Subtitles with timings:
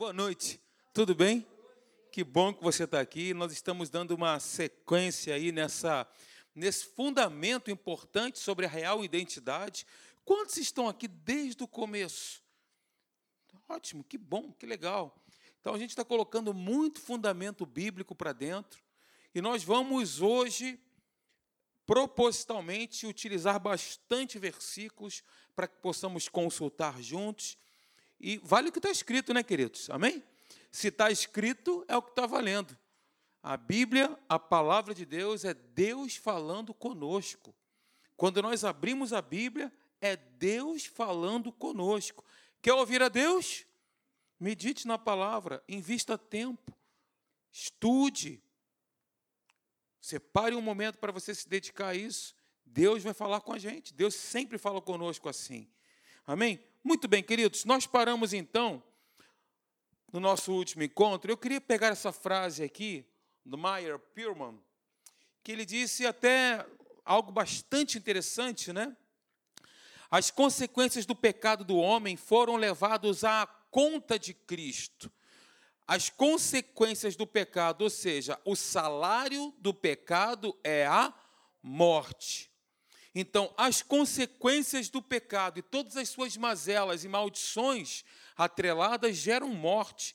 [0.00, 0.58] Boa noite,
[0.94, 1.46] tudo bem?
[2.10, 3.34] Que bom que você está aqui.
[3.34, 6.08] Nós estamos dando uma sequência aí nessa,
[6.54, 9.86] nesse fundamento importante sobre a real identidade.
[10.24, 12.42] Quantos estão aqui desde o começo?
[13.68, 15.22] Ótimo, que bom, que legal.
[15.60, 18.82] Então a gente está colocando muito fundamento bíblico para dentro
[19.34, 20.80] e nós vamos hoje
[21.84, 25.22] propositalmente utilizar bastante versículos
[25.54, 27.58] para que possamos consultar juntos
[28.20, 29.88] e vale o que está escrito, né, queridos?
[29.88, 30.22] Amém?
[30.70, 32.76] Se está escrito, é o que está valendo.
[33.42, 37.54] A Bíblia, a palavra de Deus, é Deus falando conosco.
[38.16, 42.22] Quando nós abrimos a Bíblia, é Deus falando conosco.
[42.60, 43.64] Quer ouvir a Deus?
[44.38, 46.74] Medite na palavra, invista tempo,
[47.52, 48.42] estude,
[50.00, 52.34] separe um momento para você se dedicar a isso.
[52.64, 53.92] Deus vai falar com a gente.
[53.92, 55.68] Deus sempre fala conosco assim.
[56.26, 56.58] Amém?
[56.82, 58.82] Muito bem, queridos, nós paramos então
[60.10, 61.30] no nosso último encontro.
[61.30, 63.04] Eu queria pegar essa frase aqui
[63.44, 64.58] do Meyer Pierman,
[65.44, 66.66] que ele disse até
[67.04, 68.96] algo bastante interessante, né?
[70.10, 75.12] As consequências do pecado do homem foram levadas à conta de Cristo.
[75.86, 81.12] As consequências do pecado, ou seja, o salário do pecado é a
[81.62, 82.49] morte.
[83.14, 88.04] Então, as consequências do pecado e todas as suas mazelas e maldições
[88.36, 90.14] atreladas geram morte.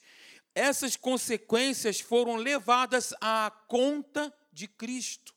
[0.54, 5.36] Essas consequências foram levadas à conta de Cristo.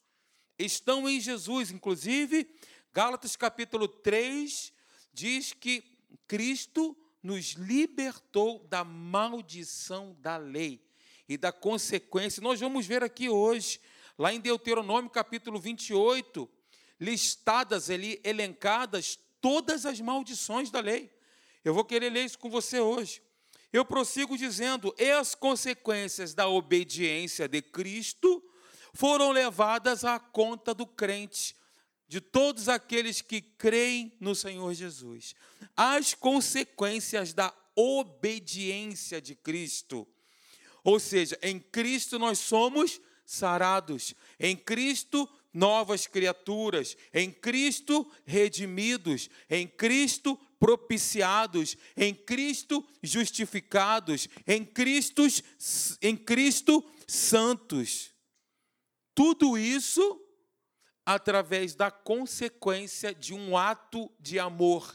[0.57, 2.49] Estão em Jesus, inclusive,
[2.93, 4.73] Gálatas capítulo 3
[5.13, 5.83] diz que
[6.29, 10.81] Cristo nos libertou da maldição da lei
[11.29, 12.41] e da consequência.
[12.41, 13.81] Nós vamos ver aqui hoje,
[14.17, 16.49] lá em Deuteronômio capítulo 28,
[17.01, 21.13] listadas ali, elencadas, todas as maldições da lei.
[21.65, 23.23] Eu vou querer ler isso com você hoje.
[23.73, 28.43] Eu prossigo dizendo: e as consequências da obediência de Cristo
[28.93, 31.55] foram levadas à conta do crente,
[32.07, 35.35] de todos aqueles que creem no Senhor Jesus.
[35.77, 40.09] As consequências da obediência de Cristo.
[40.83, 49.67] Ou seja, em Cristo nós somos sarados, em Cristo novas criaturas, em Cristo redimidos, em
[49.67, 55.23] Cristo propiciados, em Cristo justificados, em Cristo,
[56.03, 58.13] em Cristo santos.
[59.15, 60.21] Tudo isso
[61.05, 64.95] através da consequência de um ato de amor,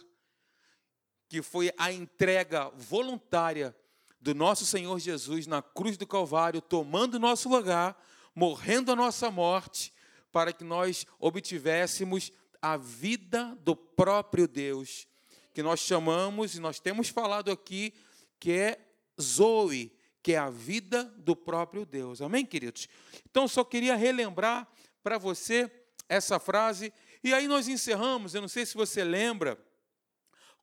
[1.28, 3.76] que foi a entrega voluntária
[4.22, 8.00] do nosso Senhor Jesus na cruz do Calvário, tomando nosso lugar,
[8.36, 9.92] morrendo a nossa morte
[10.34, 15.08] para que nós obtivéssemos a vida do próprio Deus,
[15.54, 17.94] que nós chamamos e nós temos falado aqui
[18.40, 18.80] que é
[19.22, 22.20] Zoe, que é a vida do próprio Deus.
[22.22, 22.90] Amém, queridos?
[23.30, 24.68] Então, só queria relembrar
[25.04, 25.72] para você
[26.10, 26.92] essa frase,
[27.24, 29.58] e aí nós encerramos, eu não sei se você lembra,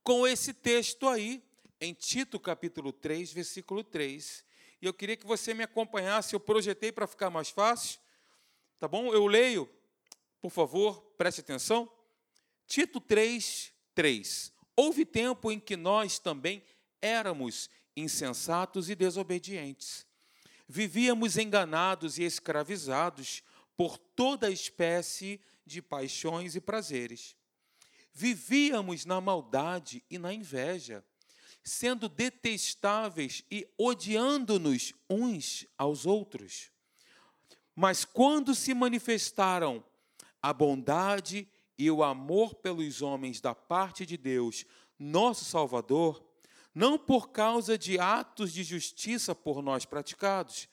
[0.02, 1.42] com esse texto aí,
[1.80, 4.44] em Tito capítulo 3, versículo 3.
[4.82, 8.00] E eu queria que você me acompanhasse, eu projetei para ficar mais fácil.
[8.80, 9.12] Tá bom?
[9.12, 9.68] Eu leio,
[10.40, 11.92] por favor, preste atenção.
[12.66, 14.50] Tito 3, 3.
[14.74, 16.64] Houve tempo em que nós também
[17.02, 20.06] éramos insensatos e desobedientes.
[20.66, 23.42] Vivíamos enganados e escravizados
[23.76, 27.36] por toda espécie de paixões e prazeres.
[28.14, 31.04] Vivíamos na maldade e na inveja,
[31.62, 36.70] sendo detestáveis e odiando-nos uns aos outros.
[37.80, 39.82] Mas quando se manifestaram
[40.42, 41.48] a bondade
[41.78, 44.66] e o amor pelos homens da parte de Deus,
[44.98, 46.22] nosso Salvador,
[46.74, 50.68] não por causa de atos de justiça por nós praticados,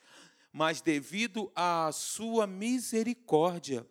[0.51, 3.87] mas devido à sua misericórdia,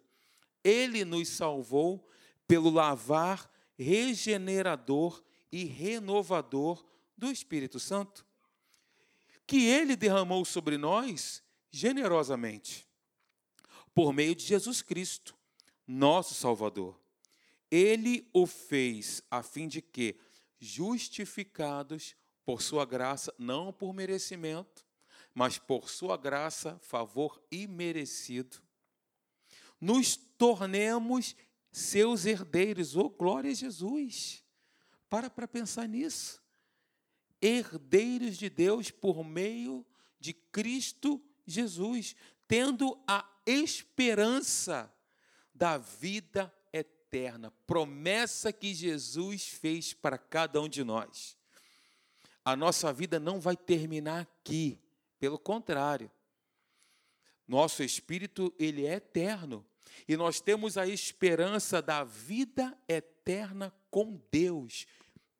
[0.62, 2.06] ele nos salvou
[2.46, 6.84] pelo lavar regenerador e renovador
[7.16, 8.26] do Espírito Santo,
[9.46, 12.85] que ele derramou sobre nós generosamente
[13.96, 15.34] por meio de Jesus Cristo,
[15.86, 17.00] nosso Salvador.
[17.70, 20.20] Ele o fez a fim de que,
[20.60, 22.14] justificados
[22.44, 24.84] por sua graça, não por merecimento,
[25.32, 28.58] mas por sua graça, favor imerecido,
[29.80, 31.34] nos tornemos
[31.72, 32.94] seus herdeiros.
[32.96, 34.44] Oh, glória a Jesus!
[35.08, 36.42] Para para pensar nisso.
[37.40, 39.86] Herdeiros de Deus por meio
[40.20, 42.14] de Cristo Jesus,
[42.46, 44.92] tendo a esperança
[45.54, 51.36] da vida eterna, promessa que Jesus fez para cada um de nós.
[52.44, 54.78] a nossa vida não vai terminar aqui.
[55.18, 56.10] Pelo contrário,
[57.48, 59.66] nosso espírito ele é eterno
[60.06, 64.86] e nós temos a esperança da vida eterna com Deus.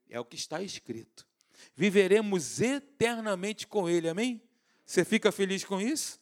[0.08, 1.26] É o que está escrito.
[1.74, 4.40] Viveremos eternamente com Ele, amém?
[4.84, 6.20] Você fica feliz com isso?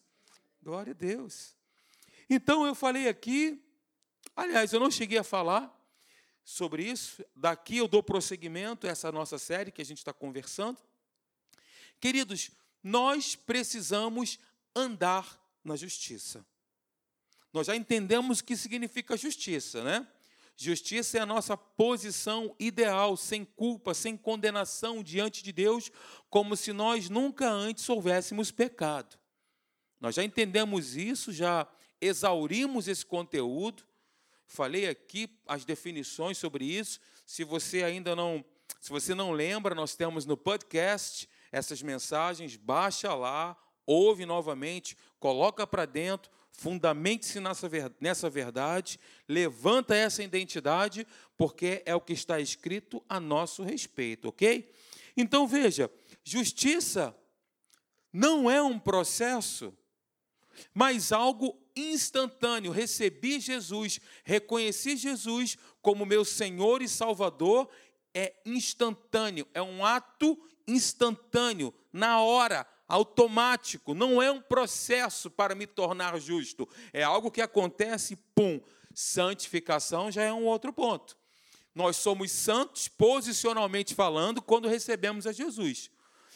[0.62, 1.54] Glória a Deus.
[2.28, 3.62] Então eu falei aqui,
[4.34, 5.72] aliás, eu não cheguei a falar
[6.44, 7.24] sobre isso.
[7.34, 10.78] Daqui eu dou prosseguimento a essa nossa série que a gente está conversando.
[12.00, 12.50] Queridos,
[12.82, 14.38] nós precisamos
[14.74, 16.44] andar na justiça.
[17.52, 20.06] Nós já entendemos o que significa justiça, né?
[20.56, 25.90] Justiça é a nossa posição ideal, sem culpa, sem condenação diante de Deus,
[26.30, 29.18] como se nós nunca antes houvéssemos pecado.
[30.00, 31.66] Nós já entendemos isso, já
[32.04, 33.82] exaurimos esse conteúdo.
[34.46, 37.00] Falei aqui as definições sobre isso.
[37.24, 38.44] Se você ainda não,
[38.80, 43.56] se você não lembra, nós temos no podcast essas mensagens, baixa lá,
[43.86, 47.40] ouve novamente, coloca para dentro, fundamente-se
[48.00, 54.72] nessa verdade, levanta essa identidade, porque é o que está escrito a nosso respeito, ok?
[55.16, 55.90] Então veja,
[56.22, 57.16] justiça
[58.12, 59.72] não é um processo,
[60.72, 62.72] mas algo instantâneo.
[62.72, 67.68] Recebi Jesus, reconheci Jesus como meu Senhor e Salvador,
[68.14, 75.66] é instantâneo, é um ato instantâneo, na hora, automático, não é um processo para me
[75.66, 78.60] tornar justo, é algo que acontece, pum.
[78.94, 81.16] Santificação já é um outro ponto.
[81.74, 85.90] Nós somos santos posicionalmente falando quando recebemos a Jesus.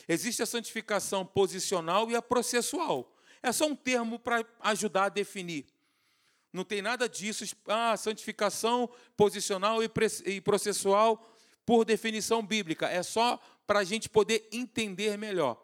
[0.08, 3.14] Existe a santificação posicional e a processual.
[3.42, 5.66] É só um termo para ajudar a definir.
[6.52, 7.44] Não tem nada disso.
[7.66, 12.88] Ah, santificação posicional e processual por definição bíblica.
[12.88, 15.62] É só para a gente poder entender melhor.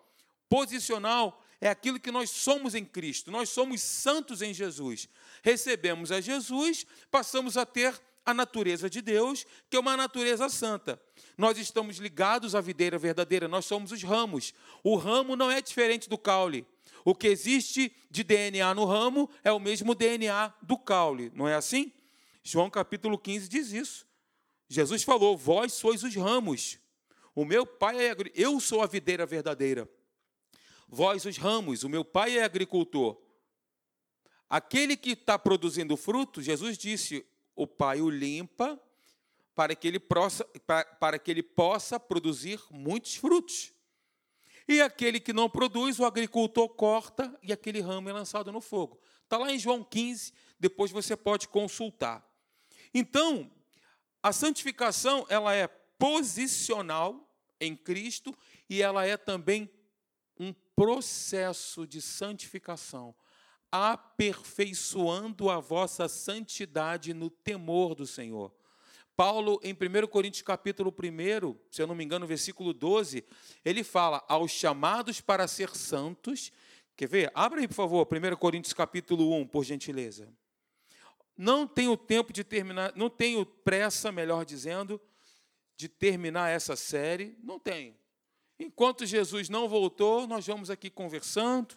[0.49, 5.09] Posicional é aquilo que nós somos em Cristo, nós somos santos em Jesus.
[5.43, 11.01] Recebemos a Jesus, passamos a ter a natureza de Deus, que é uma natureza santa.
[11.37, 14.53] Nós estamos ligados à videira verdadeira, nós somos os ramos.
[14.83, 16.67] O ramo não é diferente do caule.
[17.05, 21.55] O que existe de DNA no ramo é o mesmo DNA do caule, não é
[21.55, 21.93] assim?
[22.43, 24.07] João capítulo 15 diz isso.
[24.69, 26.79] Jesus falou: Vós sois os ramos.
[27.35, 29.89] O meu pai é eu sou a videira verdadeira.
[30.89, 33.21] Vós os ramos, o meu pai é agricultor.
[34.49, 37.27] Aquele que está produzindo fruto, Jesus disse,
[37.57, 38.81] o pai o limpa
[39.55, 43.73] para que ele possa, para, para que ele possa produzir muitos frutos.
[44.67, 48.99] E aquele que não produz, o agricultor corta e aquele ramo é lançado no fogo.
[49.23, 52.27] Está lá em João 15, depois você pode consultar.
[52.93, 53.51] Então,
[54.23, 57.31] a santificação, ela é posicional
[57.61, 58.37] em Cristo
[58.69, 59.71] e ela é também
[60.39, 63.15] um processo de santificação,
[63.71, 68.53] aperfeiçoando a vossa santidade no temor do Senhor.
[69.17, 73.25] Paulo, em 1 Coríntios capítulo 1, se eu não me engano, versículo 12,
[73.65, 76.53] ele fala aos chamados para ser santos.
[76.97, 77.33] Quer ver?
[77.35, 80.33] Abra aí, por favor, 1 Coríntios capítulo 1, por gentileza.
[81.37, 85.01] Não tenho tempo de terminar, não tenho pressa, melhor dizendo,
[85.77, 87.37] de terminar essa série.
[87.43, 87.95] Não tenho.
[88.59, 91.75] Enquanto Jesus não voltou, nós vamos aqui conversando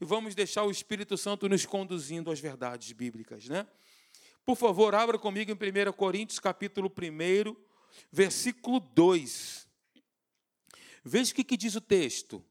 [0.00, 3.66] e vamos deixar o Espírito Santo nos conduzindo às verdades bíblicas, né?
[4.44, 7.56] Por favor, abra comigo em 1 Coríntios, capítulo 1,
[8.10, 9.68] versículo 2.
[11.04, 12.44] Veja o que, que diz o texto.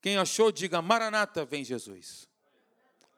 [0.00, 2.28] Quem achou, diga: Maranata, vem Jesus.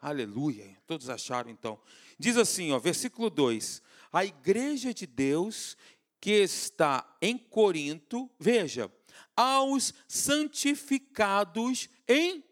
[0.01, 0.77] Aleluia.
[0.87, 1.81] Todos acharam então.
[2.19, 3.83] Diz assim, ó, versículo 2:
[4.13, 5.77] A igreja de Deus
[6.21, 8.93] que está em Corinto, veja,
[9.35, 12.45] aos santificados em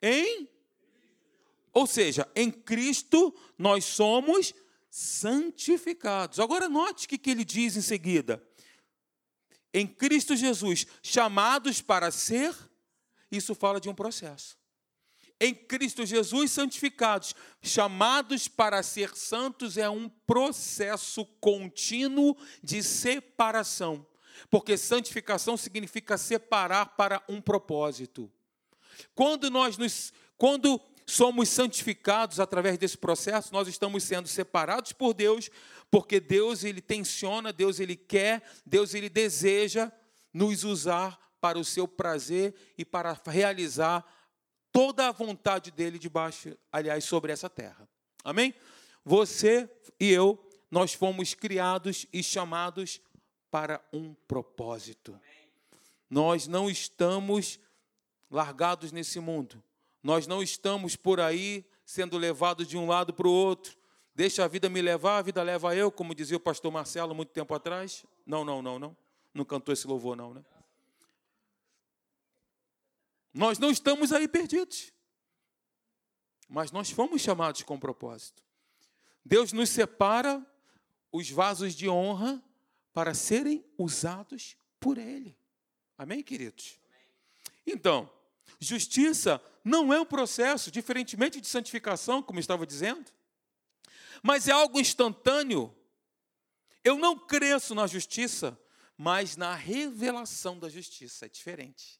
[0.00, 0.48] em
[1.74, 4.54] ou seja, em Cristo nós somos
[4.88, 6.38] santificados.
[6.38, 8.42] Agora note o que, ele diz em seguida.
[9.72, 12.54] Em Cristo Jesus, chamados para ser,
[13.30, 14.56] isso fala de um processo
[15.40, 24.06] em Cristo Jesus santificados, chamados para ser santos, é um processo contínuo de separação,
[24.50, 28.30] porque santificação significa separar para um propósito.
[29.14, 35.50] Quando nós nos, quando somos santificados através desse processo, nós estamos sendo separados por Deus,
[35.90, 39.92] porque Deus ele tensiona, Deus ele quer, Deus ele deseja
[40.32, 44.04] nos usar para o seu prazer e para realizar
[44.72, 47.88] toda a vontade dele debaixo, aliás, sobre essa terra.
[48.24, 48.54] Amém?
[49.04, 49.70] Você
[50.00, 53.00] e eu, nós fomos criados e chamados
[53.50, 55.20] para um propósito.
[56.10, 57.60] nós não estamos
[58.30, 59.62] largados nesse mundo.
[60.04, 63.74] Nós não estamos por aí sendo levados de um lado para o outro.
[64.14, 67.30] Deixa a vida me levar, a vida leva eu, como dizia o pastor Marcelo muito
[67.32, 68.04] tempo atrás.
[68.26, 68.94] Não, não, não, não.
[69.32, 70.44] Não cantou esse louvor, não, né?
[73.32, 74.92] Nós não estamos aí perdidos.
[76.50, 78.42] Mas nós fomos chamados com propósito.
[79.24, 80.44] Deus nos separa
[81.10, 82.44] os vasos de honra
[82.92, 85.34] para serem usados por Ele.
[85.96, 86.78] Amém, queridos?
[87.66, 88.08] Então,
[88.60, 93.10] justiça não é um processo, diferentemente de santificação, como estava dizendo,
[94.22, 95.74] mas é algo instantâneo.
[96.84, 98.58] Eu não cresço na justiça,
[98.96, 101.98] mas na revelação da justiça, é diferente.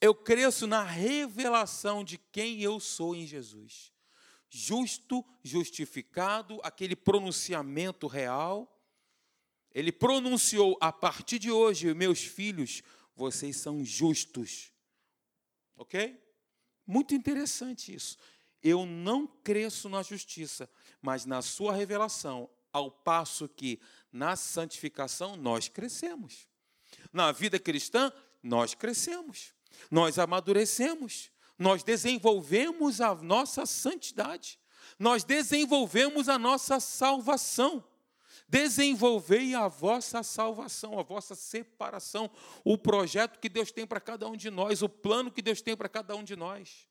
[0.00, 3.92] Eu cresço na revelação de quem eu sou em Jesus.
[4.48, 8.70] Justo, justificado, aquele pronunciamento real.
[9.72, 12.82] Ele pronunciou: a partir de hoje, meus filhos,
[13.16, 14.72] vocês são justos.
[15.76, 16.23] Ok?
[16.86, 18.16] Muito interessante isso.
[18.62, 20.68] Eu não cresço na justiça,
[21.00, 23.80] mas na sua revelação, ao passo que
[24.12, 26.48] na santificação nós crescemos.
[27.12, 28.12] Na vida cristã,
[28.42, 29.52] nós crescemos,
[29.90, 34.58] nós amadurecemos, nós desenvolvemos a nossa santidade,
[34.98, 37.84] nós desenvolvemos a nossa salvação.
[38.46, 42.30] Desenvolvei a vossa salvação, a vossa separação,
[42.62, 45.76] o projeto que Deus tem para cada um de nós, o plano que Deus tem
[45.76, 46.86] para cada um de nós.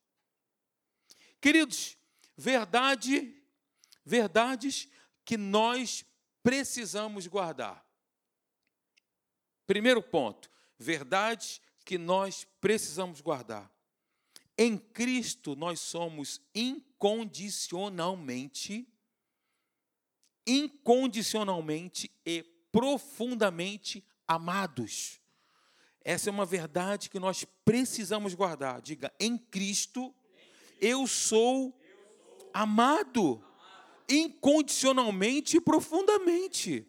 [1.39, 1.95] Queridos,
[2.36, 3.36] verdade,
[4.03, 4.89] verdades
[5.24, 6.03] que nós
[6.41, 7.86] precisamos guardar.
[9.65, 13.72] Primeiro ponto, verdades que nós precisamos guardar.
[14.57, 18.93] Em Cristo nós somos incondicionalmente
[20.46, 25.20] incondicionalmente e profundamente amados.
[26.04, 28.82] Essa é uma verdade que nós precisamos guardar.
[28.82, 30.14] Diga, em Cristo
[30.82, 31.74] eu sou
[32.54, 33.42] amado
[34.10, 36.86] incondicionalmente e profundamente.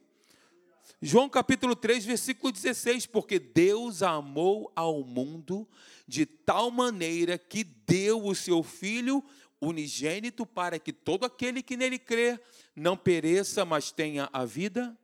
[1.00, 5.68] João capítulo 3, versículo 16: Porque Deus amou ao mundo
[6.08, 9.22] de tal maneira que deu o seu Filho
[9.66, 12.40] unigênito para que todo aquele que nele crer
[12.74, 14.96] não pereça, mas tenha a vida.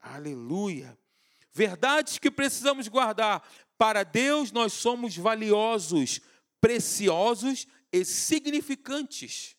[0.00, 0.98] Aleluia.
[1.52, 3.46] Verdades que precisamos guardar.
[3.76, 6.20] Para Deus nós somos valiosos,
[6.60, 9.56] preciosos e significantes.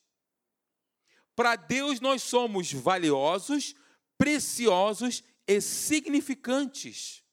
[1.35, 3.75] Para Deus nós somos valiosos,
[4.17, 7.23] preciosos e significantes.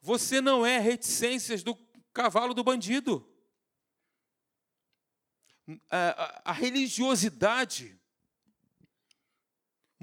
[0.00, 1.74] Você não é reticências do
[2.12, 3.26] cavalo do bandido.
[5.90, 7.98] A, a, religiosidade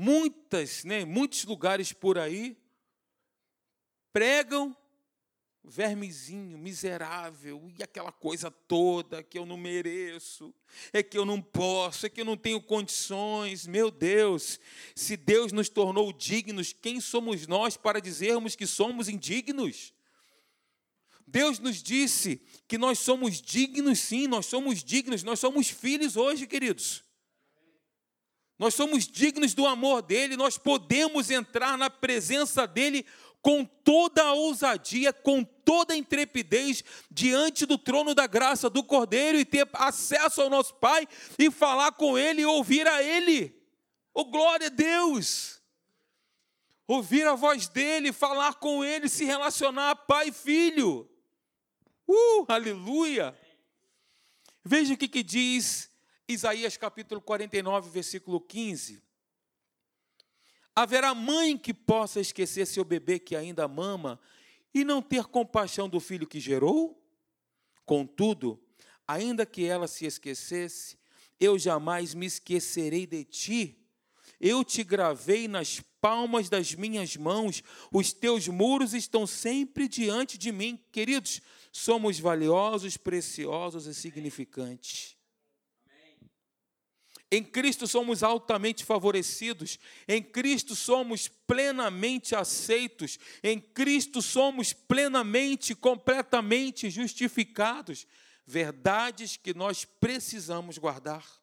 [0.03, 2.57] Muitas, né, muitos lugares por aí
[4.11, 4.75] pregam
[5.63, 10.51] vermezinho, miserável, e aquela coisa toda que eu não mereço,
[10.91, 13.67] é que eu não posso, é que eu não tenho condições.
[13.67, 14.59] Meu Deus,
[14.95, 19.93] se Deus nos tornou dignos, quem somos nós para dizermos que somos indignos?
[21.31, 26.45] Deus nos disse que nós somos dignos, sim, nós somos dignos, nós somos filhos hoje,
[26.45, 27.03] queridos.
[28.59, 33.05] Nós somos dignos do amor dele, nós podemos entrar na presença dele
[33.41, 39.39] com toda a ousadia, com toda a intrepidez diante do trono da graça do Cordeiro
[39.39, 41.07] e ter acesso ao nosso Pai
[41.39, 43.55] e falar com ele e ouvir a ele.
[44.13, 45.61] Oh, glória a Deus!
[46.87, 51.10] Ouvir a voz dele, falar com ele, se relacionar pai e filho.
[52.13, 53.33] Uh, aleluia!
[54.65, 55.89] Veja o que, que diz
[56.27, 59.01] Isaías capítulo 49, versículo 15.
[60.75, 64.19] Haverá mãe que possa esquecer seu bebê que ainda mama
[64.73, 67.01] e não ter compaixão do filho que gerou?
[67.85, 68.61] Contudo,
[69.07, 70.99] ainda que ela se esquecesse,
[71.39, 73.87] eu jamais me esquecerei de ti.
[74.37, 80.51] Eu te gravei nas palmas das minhas mãos, os teus muros estão sempre diante de
[80.51, 80.77] mim.
[80.91, 81.39] Queridos,
[81.71, 85.15] somos valiosos, preciosos e significantes.
[87.33, 96.89] Em Cristo somos altamente favorecidos, em Cristo somos plenamente aceitos, em Cristo somos plenamente, completamente
[96.89, 98.05] justificados.
[98.45, 101.40] Verdades que nós precisamos guardar.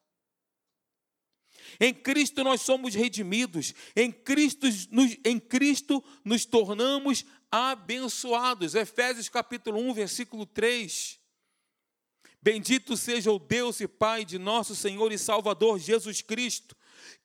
[1.79, 8.75] Em Cristo nós somos redimidos, em Cristo, nos, em Cristo nos tornamos abençoados.
[8.75, 11.19] Efésios capítulo 1, versículo 3.
[12.41, 16.75] Bendito seja o Deus e Pai de nosso Senhor e Salvador Jesus Cristo,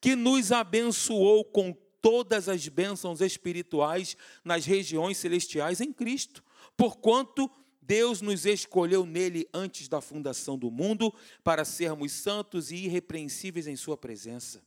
[0.00, 1.72] que nos abençoou com
[2.02, 6.42] todas as bênçãos espirituais nas regiões celestiais em Cristo,
[6.76, 7.50] porquanto
[7.86, 11.12] Deus nos escolheu nele antes da fundação do mundo
[11.42, 14.62] para sermos santos e irrepreensíveis em Sua presença.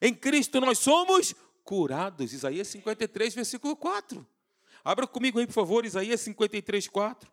[0.00, 2.32] Em Cristo nós somos curados.
[2.32, 4.26] Isaías 53, versículo 4.
[4.84, 7.30] Abra comigo aí, por favor, Isaías 53, 4.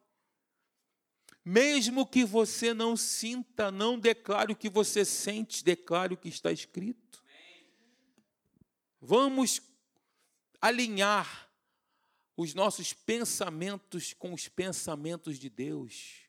[1.44, 6.51] Mesmo que você não sinta, não declare o que você sente, declare o que está
[6.51, 7.24] escrito.
[9.00, 9.62] Vamos
[10.62, 11.45] alinhar
[12.38, 16.25] os nossos pensamentos com os pensamentos de Deus.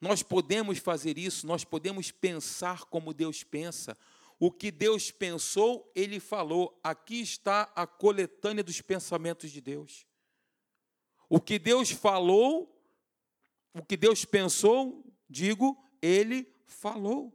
[0.00, 3.96] Nós podemos fazer isso, nós podemos pensar como Deus pensa.
[4.38, 6.76] O que Deus pensou, ele falou.
[6.82, 10.04] Aqui está a coletânea dos pensamentos de Deus.
[11.28, 12.76] O que Deus falou,
[13.72, 17.32] o que Deus pensou, digo, ele falou.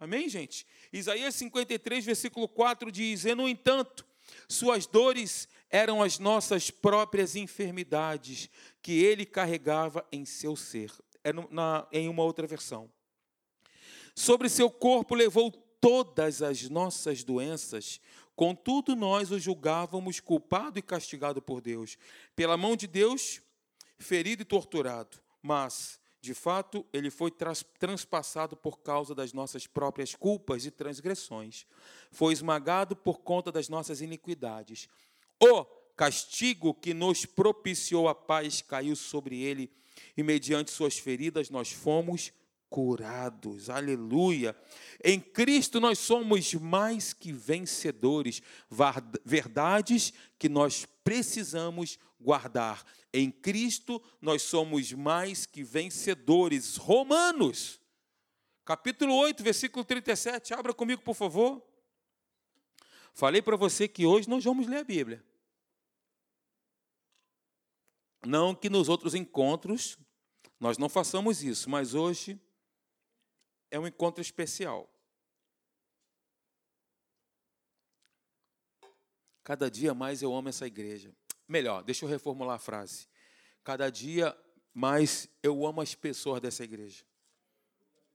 [0.00, 0.66] Amém, gente?
[0.90, 4.06] Isaías 53, versículo 4 diz: E no entanto,
[4.48, 8.48] suas dores eram as nossas próprias enfermidades
[8.80, 10.92] que ele carregava em seu ser.
[11.24, 12.90] É na, em uma outra versão.
[14.14, 18.00] Sobre seu corpo levou todas as nossas doenças,
[18.34, 21.98] contudo nós o julgávamos culpado e castigado por Deus,
[22.34, 23.42] pela mão de Deus,
[23.98, 25.18] ferido e torturado.
[25.42, 27.32] Mas, de fato, ele foi
[27.78, 31.66] transpassado por causa das nossas próprias culpas e transgressões.
[32.10, 34.88] Foi esmagado por conta das nossas iniquidades.
[35.40, 35.64] O
[35.96, 39.70] castigo que nos propiciou a paz caiu sobre ele,
[40.16, 42.32] e mediante suas feridas nós fomos
[42.68, 43.70] curados.
[43.70, 44.56] Aleluia.
[45.02, 48.42] Em Cristo nós somos mais que vencedores.
[49.24, 52.84] Verdades que nós precisamos guardar.
[53.12, 56.76] Em Cristo nós somos mais que vencedores.
[56.76, 57.80] Romanos,
[58.64, 60.52] capítulo 8, versículo 37.
[60.52, 61.62] Abra comigo, por favor.
[63.16, 65.24] Falei para você que hoje nós vamos ler a Bíblia.
[68.26, 69.98] Não que nos outros encontros
[70.60, 72.38] nós não façamos isso, mas hoje
[73.70, 74.86] é um encontro especial.
[79.42, 81.10] Cada dia mais eu amo essa igreja.
[81.48, 83.08] Melhor, deixa eu reformular a frase.
[83.64, 84.36] Cada dia
[84.74, 87.02] mais eu amo as pessoas dessa igreja.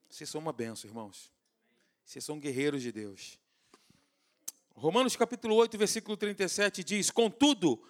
[0.07, 1.33] Vocês são uma benção, irmãos.
[2.05, 3.40] Vocês são guerreiros de Deus.
[4.75, 7.81] Romanos capítulo 8, versículo 37 diz: Contudo,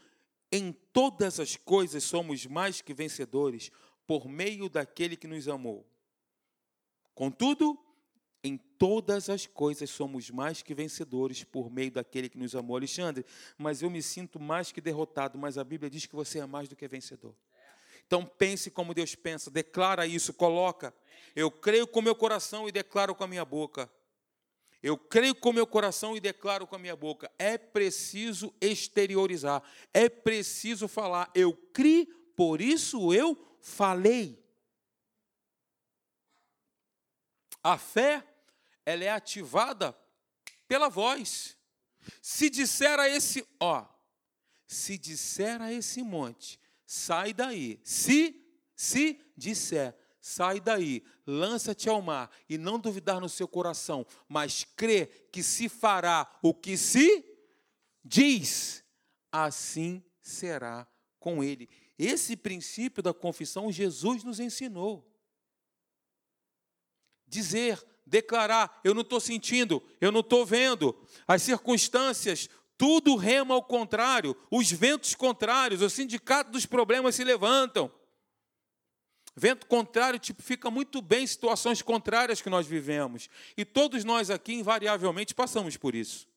[0.51, 3.71] em todas as coisas somos mais que vencedores
[4.05, 5.85] por meio daquele que nos amou.
[7.15, 7.79] Contudo,
[8.43, 12.75] em todas as coisas somos mais que vencedores por meio daquele que nos amou.
[12.75, 13.25] Alexandre,
[13.57, 16.67] mas eu me sinto mais que derrotado, mas a Bíblia diz que você é mais
[16.67, 17.35] do que vencedor.
[18.05, 20.93] Então pense como Deus pensa, declara isso, coloca.
[21.35, 23.89] Eu creio com meu coração e declaro com a minha boca.
[24.81, 27.31] Eu creio com meu coração e declaro com a minha boca.
[27.37, 29.61] É preciso exteriorizar,
[29.93, 31.29] é preciso falar.
[31.35, 34.41] Eu criei, por isso eu falei.
[37.63, 38.25] A fé,
[38.83, 39.95] ela é ativada
[40.67, 41.55] pela voz.
[42.19, 43.85] Se disser a esse, ó,
[44.65, 47.79] se disser a esse monte, sai daí.
[47.83, 48.35] Se,
[48.75, 55.07] se disser, sai daí, lança-te ao mar e não duvidar no seu coração, mas crê
[55.31, 57.25] que se fará o que se
[58.03, 58.83] diz,
[59.31, 60.87] assim será
[61.19, 61.69] com ele.
[61.97, 65.11] Esse princípio da confissão Jesus nos ensinou
[67.31, 73.63] dizer, declarar: eu não estou sentindo, eu não estou vendo, as circunstâncias, tudo rema ao
[73.63, 77.89] contrário, os ventos contrários, o sindicato dos problemas se levantam.
[79.35, 83.29] Vento contrário tipifica muito bem situações contrárias que nós vivemos.
[83.55, 86.27] E todos nós aqui, invariavelmente, passamos por isso.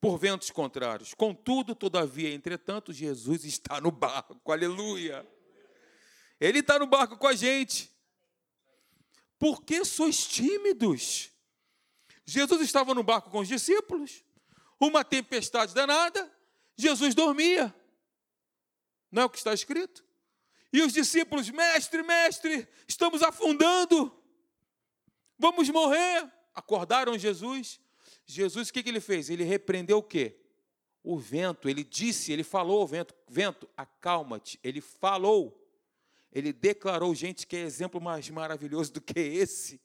[0.00, 1.12] Por ventos contrários.
[1.12, 4.50] Contudo, todavia, entretanto, Jesus está no barco.
[4.50, 5.26] Aleluia.
[6.40, 7.90] Ele está no barco com a gente.
[9.38, 11.30] Por que sois tímidos?
[12.24, 14.22] Jesus estava no barco com os discípulos,
[14.78, 16.30] uma tempestade danada,
[16.76, 17.74] Jesus dormia.
[19.10, 20.04] Não é o que está escrito?
[20.72, 24.14] E os discípulos, mestre, mestre, estamos afundando,
[25.38, 26.30] vamos morrer.
[26.54, 27.80] Acordaram Jesus.
[28.26, 29.30] Jesus, o que, ele fez?
[29.30, 30.36] Ele repreendeu o quê?
[31.02, 34.58] O vento, ele disse, ele falou ao vento: vento, acalma-te.
[34.62, 35.64] Ele falou.
[36.30, 39.80] Ele declarou, gente, que é exemplo mais maravilhoso do que esse.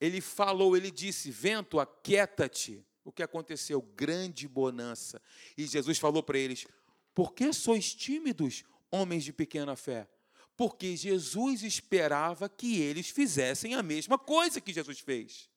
[0.00, 2.84] Ele falou, ele disse: Vento, aquieta-te.
[3.04, 3.80] O que aconteceu?
[3.80, 5.22] Grande bonança.
[5.56, 6.66] E Jesus falou para eles:
[7.14, 10.08] Por que sois tímidos, homens de pequena fé?
[10.56, 15.50] Porque Jesus esperava que eles fizessem a mesma coisa que Jesus fez.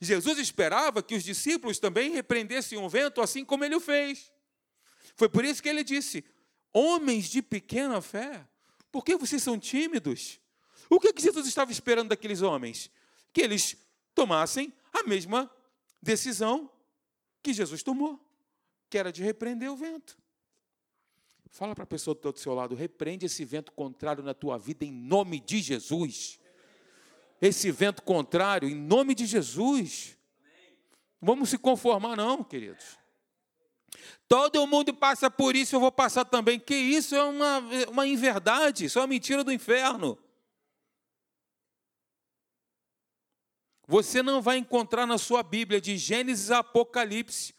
[0.00, 4.32] Jesus esperava que os discípulos também repreendessem o vento, assim como ele o fez.
[5.16, 6.24] Foi por isso que ele disse:
[6.72, 8.46] Homens de pequena fé,
[8.90, 10.40] por que vocês são tímidos?
[10.88, 12.90] O que, que Jesus estava esperando daqueles homens?
[13.32, 13.76] Que eles
[14.14, 15.50] tomassem a mesma
[16.00, 16.70] decisão
[17.42, 18.18] que Jesus tomou,
[18.88, 20.16] que era de repreender o vento.
[21.50, 24.58] Fala para a pessoa que está do seu lado, repreende esse vento contrário na tua
[24.58, 26.38] vida em nome de Jesus.
[27.40, 30.16] Esse vento contrário em nome de Jesus.
[31.20, 32.98] Vamos se conformar, não, queridos.
[34.28, 36.60] Todo mundo passa por isso, eu vou passar também.
[36.60, 37.58] Que isso é uma,
[37.88, 40.18] uma inverdade, isso é uma mentira do inferno.
[43.86, 47.54] Você não vai encontrar na sua Bíblia, de Gênesis a Apocalipse,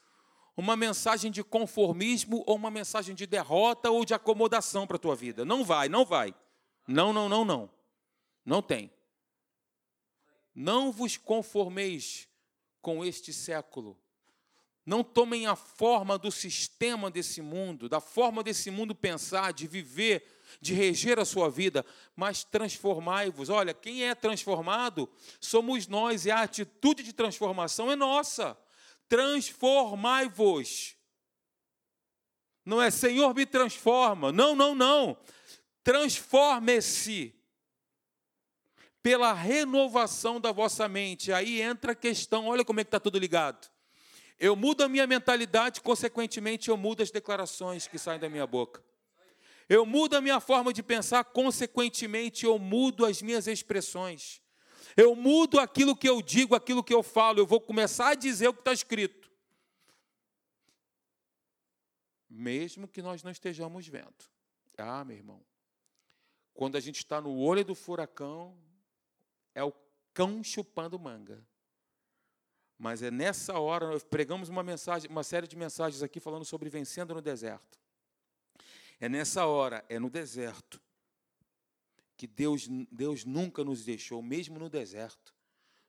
[0.60, 5.16] uma mensagem de conformismo ou uma mensagem de derrota ou de acomodação para a tua
[5.16, 5.46] vida.
[5.46, 6.36] Não vai, não vai.
[6.86, 7.70] Não, não, não, não.
[8.46, 8.92] Não tem.
[10.54, 12.28] Não vos conformeis
[12.82, 13.98] com este século.
[14.86, 20.26] Não tomem a forma do sistema desse mundo, da forma desse mundo pensar, de viver,
[20.60, 23.50] de reger a sua vida, mas transformai-vos.
[23.50, 25.08] Olha, quem é transformado
[25.40, 28.58] somos nós, e a atitude de transformação é nossa.
[29.10, 30.96] Transformai-vos.
[32.64, 34.32] Não é Senhor me transforma.
[34.32, 35.18] Não, não, não.
[35.84, 37.36] Transforme-se
[39.02, 41.34] pela renovação da vossa mente.
[41.34, 43.70] Aí entra a questão, olha como é que está tudo ligado.
[44.40, 48.82] Eu mudo a minha mentalidade, consequentemente, eu mudo as declarações que saem da minha boca.
[49.68, 54.42] Eu mudo a minha forma de pensar, consequentemente, eu mudo as minhas expressões.
[54.96, 57.40] Eu mudo aquilo que eu digo, aquilo que eu falo.
[57.40, 59.30] Eu vou começar a dizer o que está escrito.
[62.30, 64.14] Mesmo que nós não estejamos vendo.
[64.78, 65.44] Ah, meu irmão.
[66.54, 68.58] Quando a gente está no olho do furacão,
[69.56, 69.74] é o
[70.14, 71.44] cão chupando manga.
[72.78, 76.70] Mas é nessa hora, nós pregamos uma mensagem, uma série de mensagens aqui falando sobre
[76.70, 77.80] vencendo no deserto.
[79.00, 80.82] É nessa hora, é no deserto,
[82.20, 85.34] que Deus, Deus nunca nos deixou, mesmo no deserto.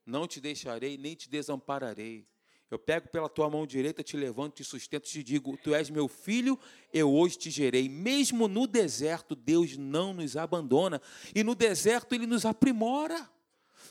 [0.07, 2.25] Não te deixarei, nem te desampararei.
[2.71, 6.07] Eu pego pela tua mão direita, te levanto, te sustento, te digo: Tu és meu
[6.07, 6.57] filho,
[6.93, 7.89] eu hoje te gerei.
[7.89, 11.03] Mesmo no deserto, Deus não nos abandona.
[11.35, 13.29] E no deserto, Ele nos aprimora.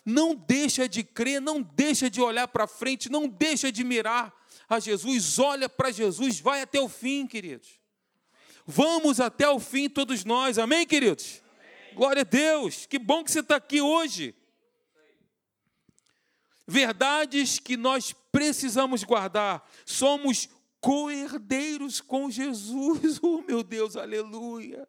[0.06, 4.34] Não deixa de crer, não deixa de olhar para frente, não deixa de mirar
[4.70, 5.38] a Jesus.
[5.40, 7.82] Olha para Jesus, vai até o fim, queridos.
[8.66, 10.58] Vamos até o fim, todos nós.
[10.58, 11.42] Amém, queridos?
[11.94, 12.86] Glória a Deus.
[12.86, 14.36] Que bom que você está aqui hoje.
[16.68, 19.68] Verdades que nós precisamos guardar.
[19.86, 20.50] Somos
[20.80, 23.20] co-herdeiros com Jesus.
[23.24, 24.88] Oh, meu Deus, aleluia.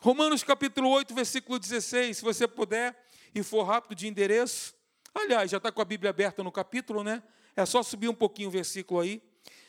[0.00, 2.16] Romanos capítulo 8, versículo 16.
[2.16, 2.96] Se você puder
[3.34, 4.74] e for rápido de endereço.
[5.14, 7.22] Aliás, já está com a Bíblia aberta no capítulo, né?
[7.54, 9.22] É só subir um pouquinho o versículo aí.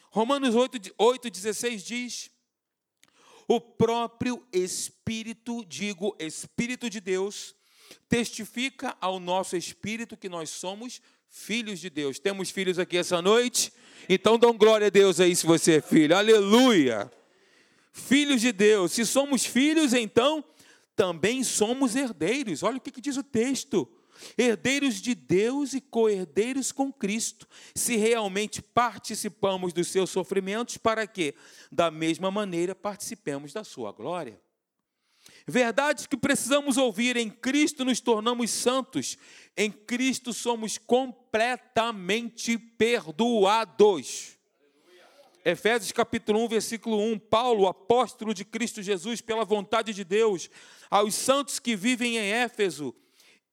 [0.10, 2.32] Romanos 8, 8 16 diz:
[3.48, 7.56] o próprio Espírito, digo, Espírito de Deus,
[8.10, 12.20] testifica ao nosso espírito que nós somos filhos de Deus.
[12.20, 13.72] Temos filhos aqui essa noite?
[14.10, 16.16] Então dão glória a Deus aí se você é filho.
[16.16, 17.12] Aleluia!
[17.94, 18.92] Filhos de Deus.
[18.92, 20.44] Se somos filhos, então
[20.96, 22.64] também somos herdeiros.
[22.64, 23.88] Olha o que, que diz o texto
[24.38, 31.36] herdeiros de Deus e co-herdeiros com Cristo, se realmente participamos dos seus sofrimentos, para que,
[31.72, 34.40] da mesma maneira, participemos da sua glória.
[35.46, 39.18] Verdades que precisamos ouvir: em Cristo nos tornamos santos,
[39.56, 44.38] em Cristo somos completamente perdoados.
[45.46, 50.50] Efésios capítulo 1, versículo 1, Paulo, apóstolo de Cristo Jesus, pela vontade de Deus,
[50.90, 52.94] aos santos que vivem em Éfeso,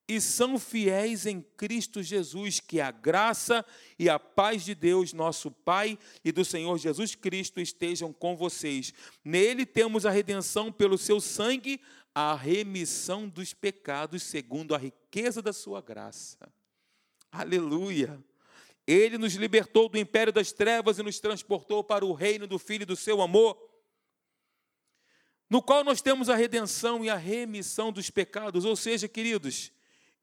[0.06, 3.64] e são fiéis em Cristo Jesus, que a graça
[3.98, 8.92] e a paz de Deus, nosso Pai, e do Senhor Jesus Cristo estejam com vocês.
[9.24, 11.80] Nele temos a redenção pelo seu sangue,
[12.14, 16.38] a remissão dos pecados, segundo a riqueza da sua graça.
[17.32, 18.22] Aleluia!
[18.86, 22.84] Ele nos libertou do império das trevas e nos transportou para o reino do Filho
[22.84, 23.58] do seu amor,
[25.48, 28.66] no qual nós temos a redenção e a remissão dos pecados.
[28.66, 29.72] Ou seja, queridos,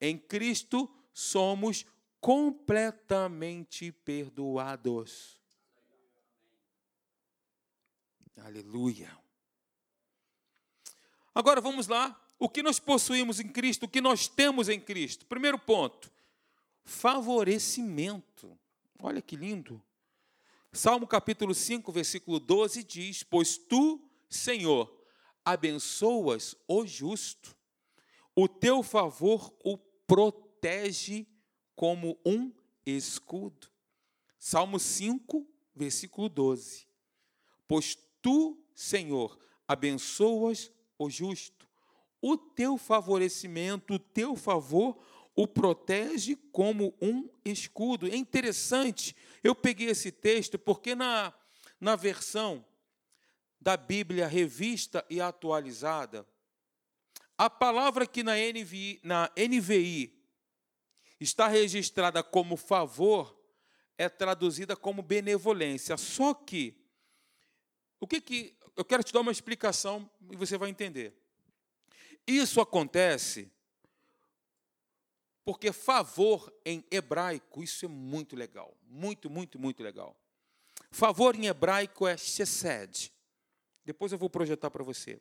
[0.01, 1.85] em Cristo somos
[2.19, 5.39] completamente perdoados.
[8.37, 9.15] Aleluia.
[11.33, 12.19] Agora vamos lá.
[12.39, 15.27] O que nós possuímos em Cristo, o que nós temos em Cristo?
[15.27, 16.11] Primeiro ponto,
[16.83, 18.57] favorecimento.
[18.99, 19.81] Olha que lindo.
[20.73, 24.91] Salmo capítulo 5, versículo 12 diz: Pois tu, Senhor,
[25.45, 27.55] abençoas o justo,
[28.35, 29.77] o teu favor o
[30.11, 31.25] protege
[31.73, 32.51] como um
[32.85, 33.69] escudo.
[34.37, 36.85] Salmo 5, versículo 12.
[37.65, 40.69] Pois tu, Senhor, abençoas
[40.99, 41.65] o justo.
[42.21, 45.01] O teu favorecimento, o teu favor
[45.33, 48.05] o protege como um escudo.
[48.05, 51.33] É interessante, eu peguei esse texto porque na,
[51.79, 52.65] na versão
[53.61, 56.27] da Bíblia revista e atualizada,
[57.41, 60.13] a palavra que na NVI, na NVI
[61.19, 63.35] está registrada como favor
[63.97, 65.97] é traduzida como benevolência.
[65.97, 66.79] Só que,
[67.99, 68.55] o que que.
[68.77, 71.15] Eu quero te dar uma explicação e você vai entender.
[72.27, 73.51] Isso acontece
[75.43, 78.77] porque favor em hebraico, isso é muito legal.
[78.83, 80.15] Muito, muito, muito legal.
[80.91, 83.11] Favor em hebraico é chesed.
[83.83, 85.19] Depois eu vou projetar para você.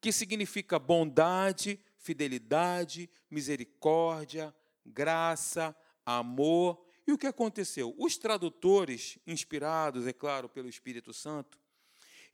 [0.00, 6.82] Que significa bondade, fidelidade, misericórdia, graça, amor.
[7.06, 7.94] E o que aconteceu?
[7.98, 11.58] Os tradutores, inspirados, é claro, pelo Espírito Santo,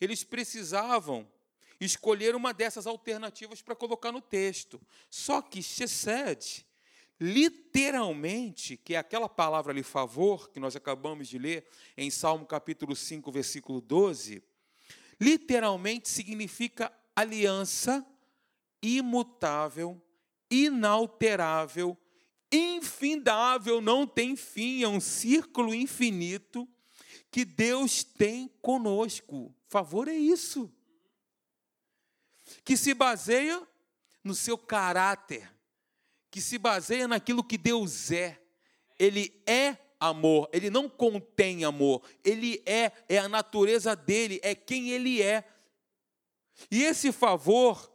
[0.00, 1.26] eles precisavam
[1.80, 4.80] escolher uma dessas alternativas para colocar no texto.
[5.10, 6.64] Só que chesed
[7.18, 12.94] literalmente, que é aquela palavra ali, favor, que nós acabamos de ler em Salmo capítulo
[12.94, 14.42] 5, versículo 12,
[15.18, 18.06] literalmente significa aliança
[18.82, 20.00] imutável,
[20.50, 21.96] inalterável,
[22.52, 26.68] infindável, não tem fim, é um círculo infinito
[27.30, 29.54] que Deus tem conosco.
[29.68, 30.72] Favor é isso.
[32.64, 33.66] Que se baseia
[34.22, 35.50] no seu caráter,
[36.30, 38.40] que se baseia naquilo que Deus é.
[38.98, 44.90] Ele é amor, ele não contém amor, ele é, é a natureza dele, é quem
[44.90, 45.44] ele é.
[46.70, 47.90] E esse favor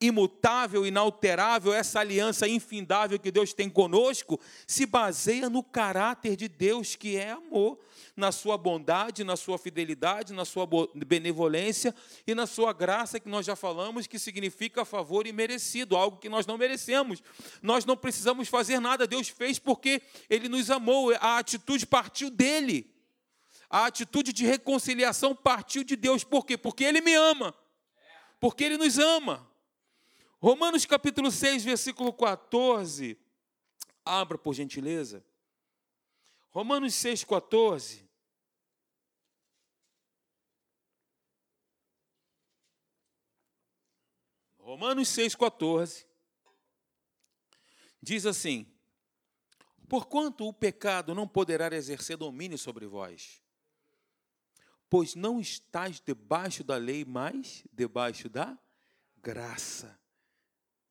[0.00, 6.96] imutável, inalterável, essa aliança infindável que Deus tem conosco, se baseia no caráter de Deus,
[6.96, 7.78] que é amor
[8.16, 11.94] na sua bondade, na sua fidelidade, na sua benevolência
[12.26, 16.46] e na sua graça, que nós já falamos, que significa favor imerecido, algo que nós
[16.46, 17.22] não merecemos.
[17.60, 22.90] Nós não precisamos fazer nada, Deus fez porque Ele nos amou, a atitude partiu dele.
[23.68, 26.56] A atitude de reconciliação partiu de Deus, por quê?
[26.56, 27.54] Porque Ele me ama,
[28.40, 29.48] porque Ele nos ama.
[30.40, 33.16] Romanos capítulo 6, versículo 14.
[34.04, 35.22] Abra, por gentileza.
[36.50, 38.10] Romanos 6, 14.
[44.70, 46.06] Romanos 6,14
[48.00, 48.72] diz assim:
[49.88, 53.39] Porquanto o pecado não poderá exercer domínio sobre vós,
[54.90, 58.58] pois não estáis debaixo da lei, mas debaixo da
[59.22, 59.98] graça.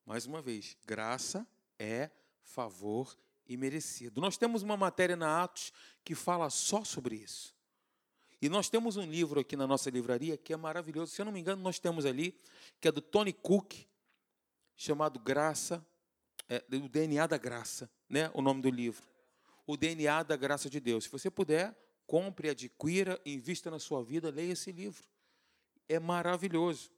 [0.06, 1.46] Mais uma vez, graça
[1.78, 2.10] é
[2.42, 3.14] favor
[3.46, 4.20] imerecido.
[4.20, 5.70] Nós temos uma matéria na Atos
[6.02, 7.54] que fala só sobre isso.
[8.40, 11.12] E nós temos um livro aqui na nossa livraria que é maravilhoso.
[11.12, 12.40] Se eu não me engano, nós temos ali,
[12.80, 13.86] que é do Tony Cook,
[14.74, 15.86] chamado Graça,
[16.48, 18.30] é, o DNA da Graça, né?
[18.32, 19.06] o nome do livro.
[19.66, 21.04] O DNA da Graça de Deus.
[21.04, 21.76] Se você puder,
[22.10, 25.04] compre, adquira, invista na sua vida, leia esse livro.
[25.88, 26.90] É maravilhoso.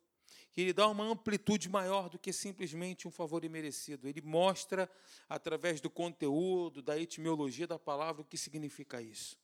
[0.56, 4.08] Ele dá uma amplitude maior do que simplesmente um favor imerecido.
[4.08, 4.90] Ele mostra,
[5.28, 9.36] através do conteúdo, da etimologia da palavra, o que significa isso.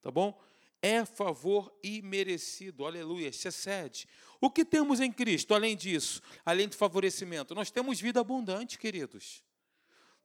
[0.00, 0.40] Tá bom?
[0.80, 4.08] é favor imerecido, aleluia, excede.
[4.40, 7.54] O que temos em Cristo, além disso, além do favorecimento?
[7.54, 9.44] Nós temos vida abundante, queridos.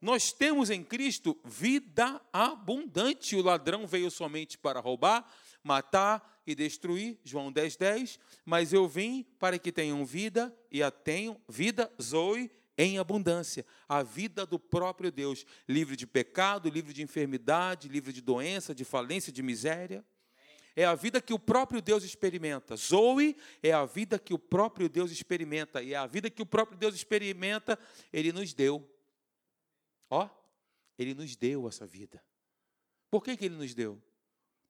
[0.00, 3.34] Nós temos em Cristo vida abundante.
[3.36, 5.28] O ladrão veio somente para roubar,
[5.62, 8.18] matar e destruir, João 10, 10.
[8.44, 13.66] Mas eu vim para que tenham vida e a tenham, vida, zoe, em abundância.
[13.88, 18.84] A vida do próprio Deus, livre de pecado, livre de enfermidade, livre de doença, de
[18.84, 20.04] falência, de miséria
[20.78, 22.76] é a vida que o próprio Deus experimenta.
[22.76, 25.82] Zoe é a vida que o próprio Deus experimenta.
[25.82, 27.76] E é a vida que o próprio Deus experimenta,
[28.12, 28.88] Ele nos deu.
[30.10, 30.28] Ó,
[30.98, 32.22] Ele nos deu essa vida.
[33.10, 34.00] Por que, que Ele nos deu?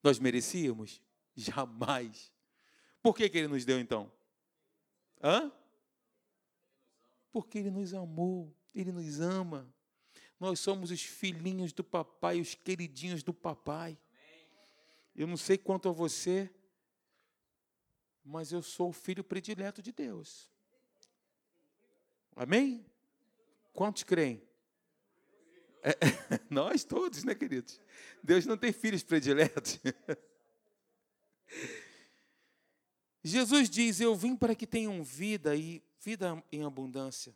[0.02, 1.02] Nós merecíamos?
[1.34, 2.32] Jamais.
[3.02, 4.10] Por que, que Ele nos deu então?
[5.22, 5.52] Hã?
[7.32, 9.72] Porque Ele nos amou, Ele nos ama.
[10.38, 13.98] Nós somos os filhinhos do papai, os queridinhos do papai.
[15.14, 16.48] Eu não sei quanto a você,
[18.24, 20.48] mas eu sou o filho predileto de Deus.
[22.36, 22.86] Amém?
[23.72, 24.47] Quantos creem?
[25.82, 25.94] É,
[26.50, 27.80] nós todos, né, queridos?
[28.22, 29.78] Deus não tem filhos prediletos.
[33.22, 37.34] Jesus diz: Eu vim para que tenham vida e vida em abundância.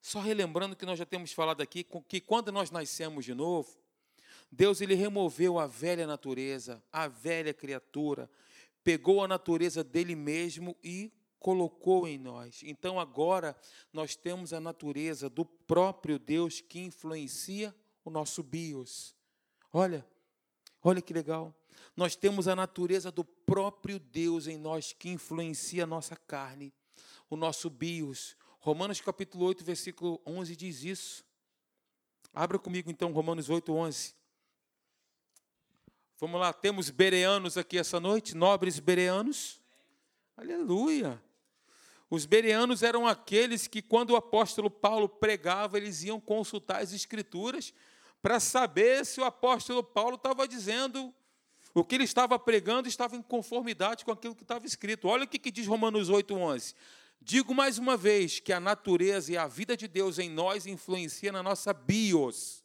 [0.00, 3.74] Só relembrando que nós já temos falado aqui que quando nós nascemos de novo,
[4.50, 8.30] Deus ele removeu a velha natureza, a velha criatura,
[8.82, 11.10] pegou a natureza dele mesmo e
[11.44, 12.62] colocou em nós.
[12.62, 13.54] Então agora
[13.92, 19.14] nós temos a natureza do próprio Deus que influencia o nosso bios.
[19.70, 20.06] Olha,
[20.82, 21.54] olha que legal.
[21.94, 26.72] Nós temos a natureza do próprio Deus em nós que influencia a nossa carne,
[27.28, 28.38] o nosso bios.
[28.58, 31.26] Romanos capítulo 8, versículo 11 diz isso.
[32.32, 34.14] Abra comigo então Romanos 8, 11.
[36.18, 39.60] Vamos lá, temos bereanos aqui essa noite, nobres bereanos.
[40.38, 41.22] Aleluia.
[42.14, 47.74] Os bereanos eram aqueles que, quando o apóstolo Paulo pregava, eles iam consultar as escrituras
[48.22, 51.12] para saber se o apóstolo Paulo estava dizendo
[51.74, 55.08] o que ele estava pregando estava em conformidade com aquilo que estava escrito.
[55.08, 56.76] Olha o que, diz Romanos 8,11.
[57.20, 61.32] Digo mais uma vez que a natureza e a vida de Deus em nós influencia
[61.32, 62.62] na nossa bios.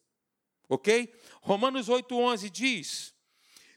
[0.69, 1.11] Ok?
[1.41, 3.15] Romanos 8,11 diz: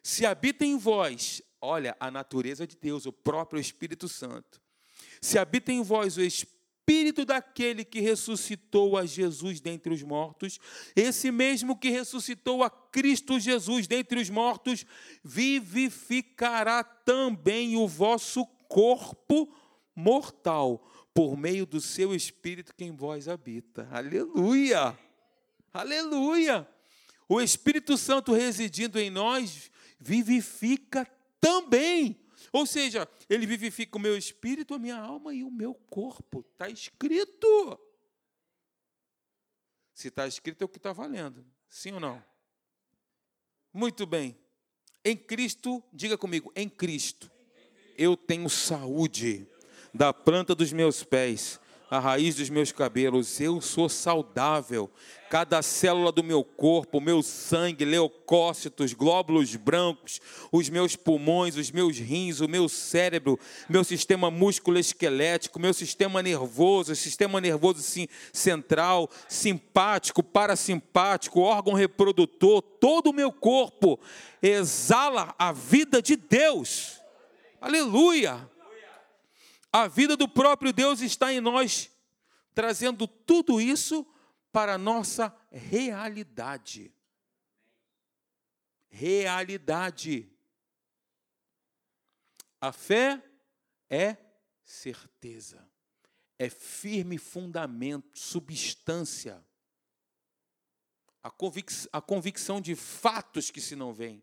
[0.02, 4.60] Se habita em vós, olha, a natureza de Deus, o próprio Espírito Santo.
[5.22, 10.58] Se habita em vós o Espírito daquele que ressuscitou a Jesus dentre os mortos,
[10.96, 14.84] esse mesmo que ressuscitou a Cristo Jesus dentre os mortos,
[15.22, 19.54] vivificará também o vosso corpo
[19.94, 23.86] mortal, por meio do seu espírito que em vós habita.
[23.92, 24.98] Aleluia!
[25.72, 26.68] Aleluia!
[27.28, 31.06] O Espírito Santo residindo em nós vivifica
[31.40, 36.44] também ou seja, ele vivifica o meu espírito, a minha alma e o meu corpo.
[36.52, 37.78] Está escrito.
[39.94, 41.44] Se está escrito, é o que está valendo.
[41.68, 42.24] Sim ou não?
[43.72, 44.36] Muito bem.
[45.04, 47.30] Em Cristo, diga comigo, em Cristo,
[47.96, 49.46] eu tenho saúde
[49.92, 51.60] da planta dos meus pés
[51.92, 53.38] a raiz dos meus cabelos.
[53.38, 54.90] Eu sou saudável.
[55.28, 60.18] Cada célula do meu corpo, meu sangue, leucócitos, glóbulos brancos,
[60.50, 66.96] os meus pulmões, os meus rins, o meu cérebro, meu sistema músculo-esquelético, meu sistema nervoso,
[66.96, 67.82] sistema nervoso
[68.32, 74.00] central, simpático, parasimpático, órgão reprodutor, todo o meu corpo
[74.40, 77.02] exala a vida de Deus.
[77.60, 78.50] Aleluia!
[79.72, 81.90] A vida do próprio Deus está em nós,
[82.54, 84.06] trazendo tudo isso
[84.52, 86.92] para a nossa realidade.
[88.90, 90.30] Realidade.
[92.60, 93.20] A fé
[93.88, 94.16] é
[94.62, 95.66] certeza,
[96.38, 99.42] é firme fundamento, substância.
[101.22, 104.22] A, convic a convicção de fatos que se não veem.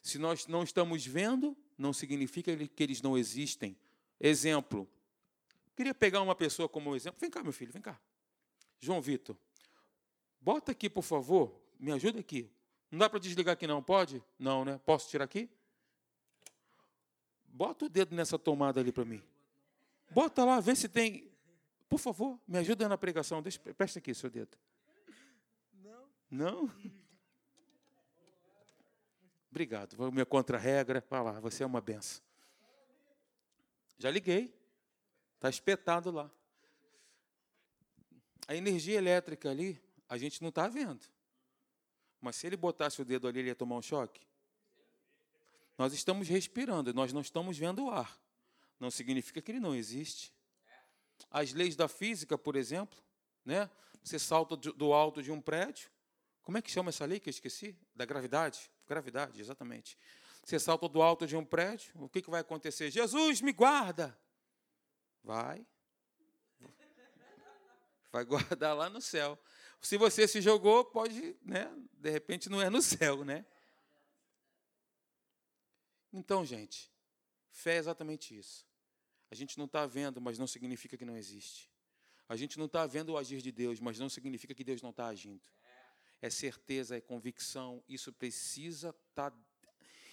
[0.00, 3.76] Se nós não estamos vendo, não significa que eles não existem.
[4.20, 4.88] Exemplo.
[5.76, 7.20] Queria pegar uma pessoa como exemplo.
[7.20, 8.00] Vem cá, meu filho, vem cá.
[8.80, 9.36] João Vitor.
[10.40, 11.54] Bota aqui, por favor.
[11.78, 12.50] Me ajuda aqui.
[12.90, 13.82] Não dá para desligar aqui, não?
[13.82, 14.22] Pode?
[14.38, 14.80] Não, né?
[14.84, 15.48] Posso tirar aqui?
[17.46, 19.22] Bota o dedo nessa tomada ali para mim.
[20.10, 21.30] Bota lá, vê se tem.
[21.88, 23.42] Por favor, me ajuda na pregação.
[23.42, 24.56] Deixa, presta aqui seu dedo.
[25.74, 26.08] Não.
[26.30, 26.74] Não?
[29.50, 29.96] Obrigado.
[30.12, 31.04] Minha contra-regra.
[31.08, 32.22] Vai lá, você é uma benção.
[33.98, 34.54] Já liguei.
[35.34, 36.30] Está espetado lá.
[38.46, 41.04] A energia elétrica ali, a gente não está vendo.
[42.20, 44.26] Mas se ele botasse o dedo ali, ele ia tomar um choque.
[45.76, 48.18] Nós estamos respirando, nós não estamos vendo o ar.
[48.80, 50.32] Não significa que ele não existe.
[51.30, 52.98] As leis da física, por exemplo,
[53.44, 53.70] né?
[54.02, 55.90] Você salta do alto de um prédio.
[56.42, 57.76] Como é que chama essa lei que eu esqueci?
[57.94, 58.70] Da gravidade.
[58.86, 59.98] Gravidade, exatamente.
[60.48, 62.90] Você salta do alto de um prédio, o que, que vai acontecer?
[62.90, 64.18] Jesus, me guarda!
[65.22, 65.66] Vai.
[68.10, 69.38] Vai guardar lá no céu.
[69.78, 71.70] Se você se jogou, pode, né?
[71.92, 73.44] De repente não é no céu, né?
[76.10, 76.90] Então, gente,
[77.50, 78.66] fé é exatamente isso.
[79.30, 81.70] A gente não está vendo, mas não significa que não existe.
[82.26, 84.90] A gente não está vendo o agir de Deus, mas não significa que Deus não
[84.90, 85.42] está agindo.
[86.22, 87.84] É certeza, é convicção.
[87.86, 89.47] Isso precisa estar tá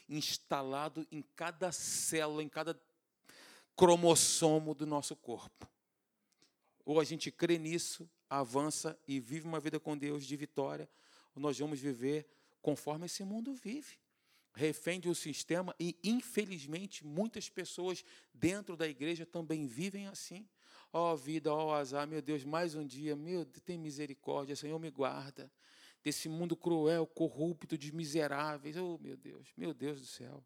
[0.08, 2.80] instalado em cada célula, em cada
[3.76, 5.68] cromossomo do nosso corpo.
[6.86, 10.89] Ou a gente crê nisso, avança e vive uma vida com Deus de vitória,
[11.36, 12.28] ou nós vamos viver
[12.62, 13.97] conforme esse mundo vive.
[14.53, 20.47] Refém um sistema e, infelizmente, muitas pessoas dentro da igreja também vivem assim.
[20.93, 24.56] Ó oh, vida, ó oh, azar, meu Deus, mais um dia, meu Deus, tem misericórdia,
[24.56, 25.51] Senhor, me guarda
[26.06, 28.78] desse mundo cruel, corrupto, de miseráveis.
[28.78, 30.45] Oh, meu Deus, meu Deus do céu.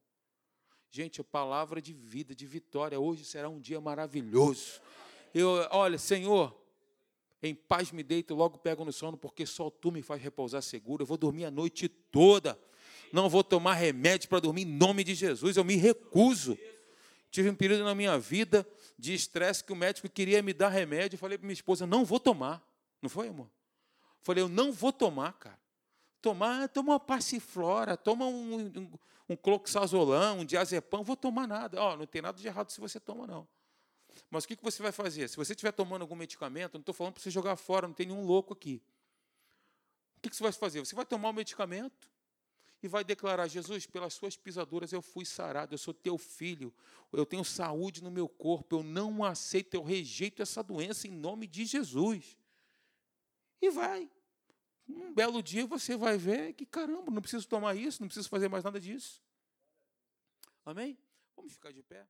[0.90, 2.98] Gente, a palavra de vida, de vitória.
[2.98, 4.80] Hoje será um dia maravilhoso.
[5.34, 6.58] Eu, olha, Senhor,
[7.42, 11.04] Em paz me deito, logo pego no sono, porque só tu me faz repousar seguro.
[11.04, 12.60] Eu vou dormir a noite toda.
[13.14, 15.58] Não vou tomar remédio para dormir em nome de Jesus.
[15.58, 16.58] Eu me recuso.
[17.32, 21.16] Tive um período na minha vida de estresse que o médico queria me dar remédio.
[21.16, 22.62] Eu falei para minha esposa: não vou tomar.
[23.02, 23.50] Não foi, amor?
[24.22, 25.60] Falei: eu não vou tomar, cara.
[26.22, 28.92] Tomar, toma uma passiflora, toma um, um,
[29.30, 31.04] um cloxazolão, um diazepam.
[31.04, 31.82] Vou tomar nada.
[31.82, 33.48] Oh, não tem nada de errado se você toma, não.
[34.30, 35.30] Mas o que você vai fazer?
[35.30, 38.08] Se você estiver tomando algum medicamento, não estou falando para você jogar fora, não tem
[38.08, 38.82] nenhum louco aqui.
[40.18, 40.80] O que você vai fazer?
[40.80, 42.12] Você vai tomar o medicamento
[42.84, 46.74] e vai declarar: Jesus, pelas suas pisaduras eu fui sarado, eu sou teu filho,
[47.12, 51.48] eu tenho saúde no meu corpo, eu não aceito, eu rejeito essa doença em nome
[51.48, 52.38] de Jesus.
[53.62, 54.10] E vai.
[54.88, 58.50] Um belo dia você vai ver que, caramba, não preciso tomar isso, não preciso fazer
[58.50, 59.22] mais nada disso.
[60.66, 60.98] Amém?
[61.36, 62.08] Vamos ficar de pé.